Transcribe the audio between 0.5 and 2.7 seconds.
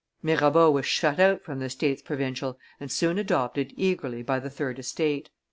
was shut out from the states provincial